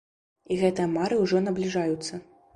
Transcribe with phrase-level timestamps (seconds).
[0.55, 2.13] І гэтыя мары ўжо набліжаюцца.